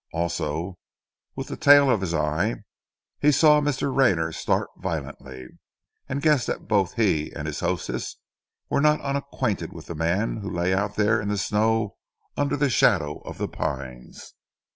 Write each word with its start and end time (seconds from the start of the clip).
Also, 0.13 0.79
with 1.35 1.47
the 1.49 1.55
tail 1.55 1.87
of 1.91 2.01
his 2.01 2.11
eye, 2.11 2.55
he 3.19 3.31
saw 3.31 3.61
Mr. 3.61 3.95
Rayner 3.95 4.31
start 4.31 4.67
violently, 4.77 5.45
and 6.09 6.23
guessed 6.23 6.47
that 6.47 6.67
both 6.67 6.95
he 6.95 7.31
and 7.35 7.45
his 7.45 7.59
hostess 7.59 8.17
were 8.67 8.81
not 8.81 8.99
unacquainted 9.01 9.71
with 9.71 9.85
the 9.85 9.93
man 9.93 10.37
who 10.37 10.49
lay 10.49 10.73
out 10.73 10.95
there 10.95 11.21
in 11.21 11.27
the 11.27 11.37
snow 11.37 11.97
under 12.35 12.57
the 12.57 12.67
shadow 12.67 13.19
of 13.19 13.37
the 13.37 13.47
pines. 13.47 14.33